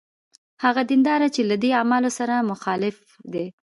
[0.63, 2.97] هغه دینداره چې له دې اعمالو سره مخالف
[3.33, 3.45] دی.